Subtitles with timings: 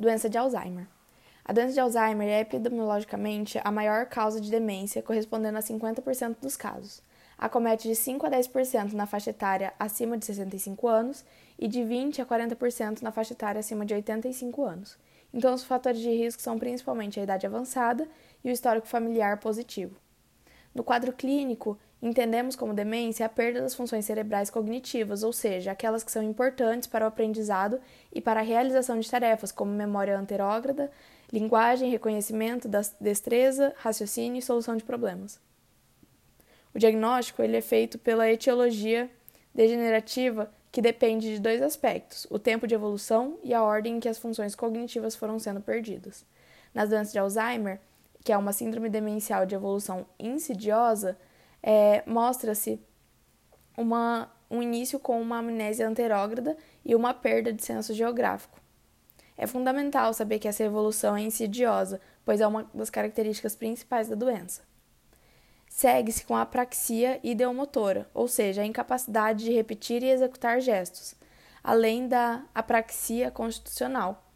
[0.00, 0.86] Doença de Alzheimer.
[1.44, 6.56] A doença de Alzheimer é epidemiologicamente a maior causa de demência, correspondendo a 50% dos
[6.56, 7.02] casos.
[7.36, 11.22] Acomete de 5 a 10% na faixa etária acima de 65 anos
[11.58, 14.96] e de 20 a 40% na faixa etária acima de 85 anos.
[15.34, 18.08] Então, os fatores de risco são principalmente a idade avançada
[18.42, 19.94] e o histórico familiar positivo.
[20.74, 26.02] No quadro clínico, entendemos como demência a perda das funções cerebrais cognitivas, ou seja, aquelas
[26.02, 27.80] que são importantes para o aprendizado
[28.12, 30.90] e para a realização de tarefas, como memória anterógrada,
[31.32, 32.68] linguagem, reconhecimento,
[33.00, 35.38] destreza, raciocínio e solução de problemas.
[36.74, 39.10] O diagnóstico ele é feito pela etiologia
[39.54, 44.08] degenerativa, que depende de dois aspectos: o tempo de evolução e a ordem em que
[44.08, 46.24] as funções cognitivas foram sendo perdidas.
[46.72, 47.80] Nas doenças de Alzheimer,
[48.24, 51.16] que é uma síndrome demencial de evolução insidiosa,
[51.62, 52.80] é, mostra-se
[54.50, 58.60] um início com uma amnésia anterógrada e uma perda de senso geográfico.
[59.36, 64.14] É fundamental saber que essa evolução é insidiosa, pois é uma das características principais da
[64.14, 64.62] doença.
[65.66, 71.14] Segue-se com a apraxia ideomotora, ou seja, a incapacidade de repetir e executar gestos,
[71.62, 74.30] além da apraxia constitucional,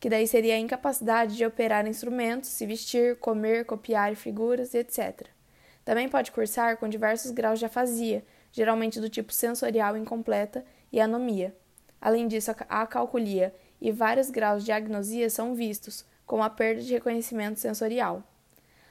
[0.00, 5.28] que daí seria a incapacidade de operar instrumentos, se vestir, comer, copiar figuras, etc.
[5.88, 8.22] Também pode cursar com diversos graus de afasia,
[8.52, 11.56] geralmente do tipo sensorial incompleta e anomia.
[11.98, 16.92] Além disso, a acalculia e vários graus de agnosia são vistos, como a perda de
[16.92, 18.22] reconhecimento sensorial.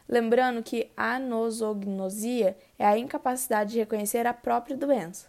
[0.09, 5.27] Lembrando que a anosognosia é a incapacidade de reconhecer a própria doença.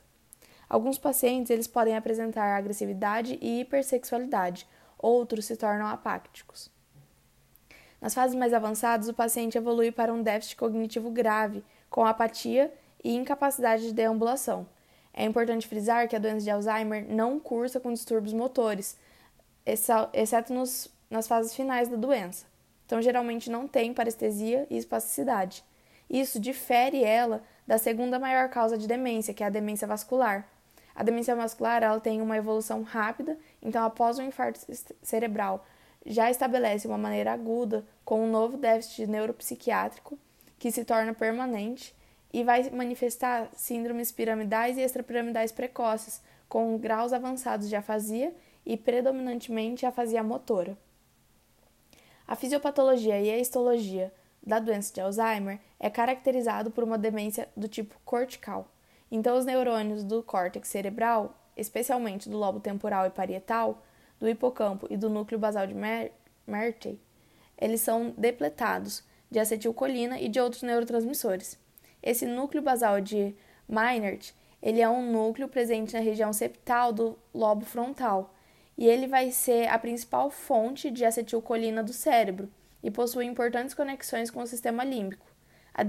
[0.70, 4.66] Alguns pacientes eles podem apresentar agressividade e hipersexualidade,
[4.98, 6.77] outros se tornam apácticos.
[8.00, 13.14] Nas fases mais avançadas, o paciente evolui para um déficit cognitivo grave, com apatia e
[13.14, 14.66] incapacidade de deambulação.
[15.12, 18.96] É importante frisar que a doença de Alzheimer não cursa com distúrbios motores,
[19.66, 22.46] exceto nos, nas fases finais da doença.
[22.86, 25.64] Então, geralmente não tem parestesia e espasticidade.
[26.08, 30.48] Isso difere ela da segunda maior causa de demência, que é a demência vascular,
[30.98, 34.58] a demência vascular ela tem uma evolução rápida, então após um infarto
[35.00, 35.64] cerebral
[36.08, 40.18] já estabelece uma maneira aguda com um novo déficit neuropsiquiátrico
[40.58, 41.94] que se torna permanente
[42.32, 48.34] e vai manifestar síndromes piramidais e extrapiramidais precoces com graus avançados de afasia
[48.66, 50.76] e predominantemente afasia motora.
[52.26, 54.12] A fisiopatologia e a histologia
[54.44, 58.68] da doença de Alzheimer é caracterizado por uma demência do tipo cortical
[59.10, 63.82] então, os neurônios do córtex cerebral, especialmente do lobo temporal e parietal,
[64.18, 65.74] do hipocampo e do núcleo basal de
[66.46, 66.98] Mertey,
[67.56, 71.58] eles são depletados de acetilcolina e de outros neurotransmissores.
[72.02, 73.34] Esse núcleo basal de
[73.68, 78.34] Meinert, ele é um núcleo presente na região septal do lobo frontal,
[78.76, 82.48] e ele vai ser a principal fonte de acetilcolina do cérebro
[82.82, 85.26] e possui importantes conexões com o sistema límbico.
[85.74, 85.82] A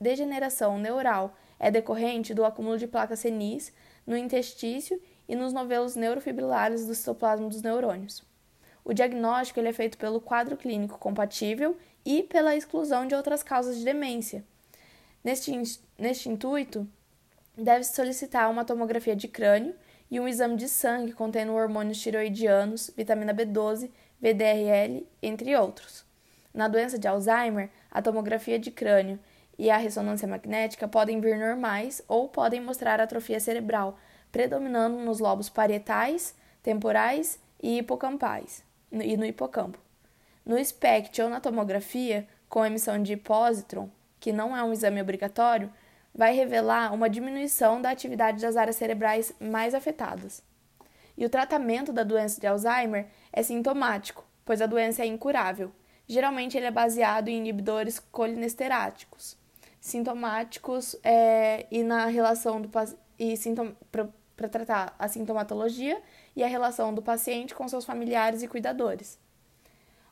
[0.00, 3.72] degeneração neural é decorrente do acúmulo de placas senis
[4.04, 5.00] no intestício
[5.32, 8.22] e nos novelos neurofibrilares do citoplasma dos neurônios.
[8.84, 13.78] O diagnóstico ele é feito pelo quadro clínico compatível e pela exclusão de outras causas
[13.78, 14.44] de demência.
[15.24, 15.50] Neste,
[15.96, 16.86] neste intuito,
[17.56, 19.74] deve-se solicitar uma tomografia de crânio
[20.10, 23.88] e um exame de sangue contendo hormônios tiroidianos, vitamina B12,
[24.20, 26.04] VDRL, entre outros.
[26.52, 29.18] Na doença de Alzheimer, a tomografia de crânio
[29.58, 33.98] e a ressonância magnética podem vir normais ou podem mostrar atrofia cerebral,
[34.32, 39.78] predominando nos lobos parietais, temporais e hipocampais, e no hipocampo.
[40.44, 43.88] No SPECT ou na tomografia, com emissão de positron,
[44.18, 45.72] que não é um exame obrigatório,
[46.14, 50.42] vai revelar uma diminuição da atividade das áreas cerebrais mais afetadas.
[51.16, 55.70] E o tratamento da doença de Alzheimer é sintomático, pois a doença é incurável.
[56.08, 59.40] Geralmente ele é baseado em inibidores colinesteráticos
[59.82, 62.70] sintomáticos é, e na relação do
[63.18, 63.36] e
[64.42, 66.02] para tratar a sintomatologia
[66.34, 69.18] e a relação do paciente com seus familiares e cuidadores.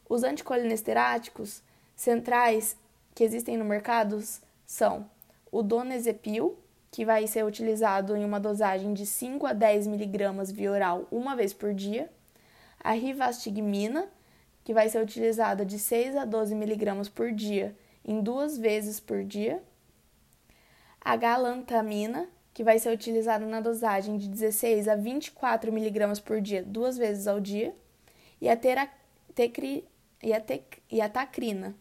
[0.09, 1.63] Os anticolinesteráticos
[1.97, 2.77] centrais
[3.13, 4.23] que existem no mercado
[4.65, 5.11] são
[5.51, 6.57] o donezepil,
[6.93, 11.35] que vai ser utilizado em uma dosagem de 5 a 10 miligramas via oral uma
[11.35, 12.09] vez por dia,
[12.79, 14.09] a rivastigmina,
[14.63, 19.25] que vai ser utilizada de 6 a 12 miligramas por dia em duas vezes por
[19.25, 19.63] dia,
[21.01, 26.63] a galantamina, que vai ser utilizada na dosagem de 16 a 24 miligramas por dia,
[26.63, 27.75] duas vezes ao dia,
[28.41, 28.89] e a, tera,
[29.35, 29.85] tecri,
[30.23, 31.75] e, a tec, e a tacrina,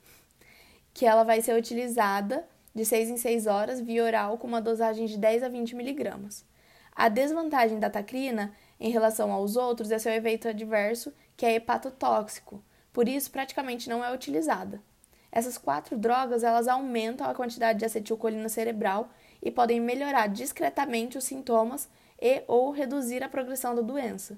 [0.94, 5.06] que ela vai ser utilizada de 6 em 6 horas via oral com uma dosagem
[5.06, 6.46] de 10 a 20 miligramas.
[6.96, 12.64] A desvantagem da tacrina em relação aos outros é seu efeito adverso, que é hepatotóxico,
[12.92, 14.82] por isso praticamente não é utilizada.
[15.32, 19.10] Essas quatro drogas elas aumentam a quantidade de acetilcolina cerebral
[19.42, 21.90] e podem melhorar discretamente os sintomas
[22.22, 24.38] e ou reduzir a progressão da doença.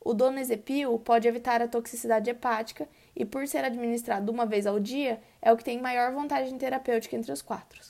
[0.00, 2.86] O donezepil pode evitar a toxicidade hepática
[3.16, 7.16] e, por ser administrado uma vez ao dia, é o que tem maior vantagem terapêutica
[7.16, 7.80] entre os quatro.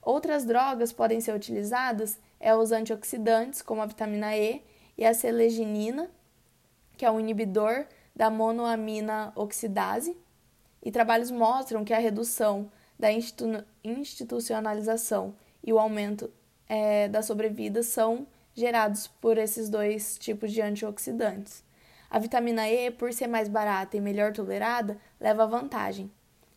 [0.00, 4.62] Outras drogas podem ser utilizadas é os antioxidantes, como a vitamina E
[4.96, 6.10] e a seleginina,
[6.96, 10.16] que é um inibidor da monoamina oxidase,
[10.82, 15.34] e trabalhos mostram que a redução da institu institucionalização
[15.64, 16.30] e o aumento
[16.68, 21.64] é, da sobrevida são gerados por esses dois tipos de antioxidantes.
[22.10, 26.10] A vitamina E, por ser mais barata e melhor tolerada, leva vantagem,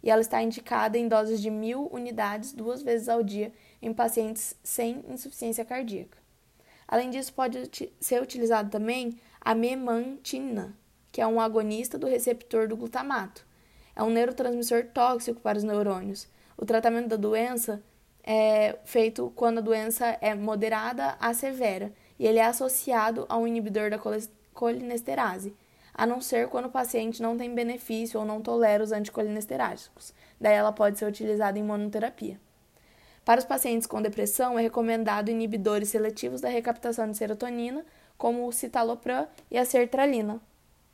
[0.04, 3.52] e ela está indicada em doses de mil unidades duas vezes ao dia
[3.82, 6.18] em pacientes sem insuficiência cardíaca.
[6.88, 7.70] Além disso, pode
[8.00, 10.78] ser utilizado também a memantina,
[11.12, 13.46] que é um agonista do receptor do glutamato.
[13.96, 16.28] É um neurotransmissor tóxico para os neurônios.
[16.56, 17.84] O tratamento da doença
[18.30, 23.48] é feito quando a doença é moderada a severa e ele é associado a um
[23.48, 23.98] inibidor da
[24.54, 25.56] colinesterase,
[25.94, 30.14] a não ser quando o paciente não tem benefício ou não tolera os anticolinesteráticos.
[30.42, 32.38] Daí ela pode ser utilizada em monoterapia.
[33.24, 37.86] Para os pacientes com depressão, é recomendado inibidores seletivos da recaptação de serotonina,
[38.18, 40.42] como o citalopram e a sertralina.